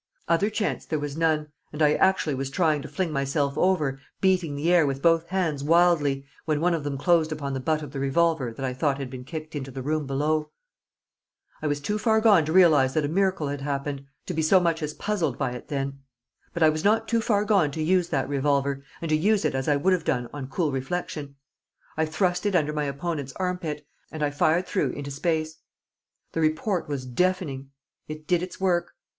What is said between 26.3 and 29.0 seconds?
The report was deafening. It did its work.